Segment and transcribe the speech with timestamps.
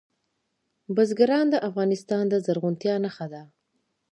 [0.95, 3.43] بزګان د افغانستان د زرغونتیا نښه ده.